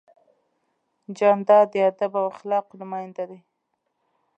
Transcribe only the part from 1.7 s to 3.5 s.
د ادب او اخلاقو نماینده دی.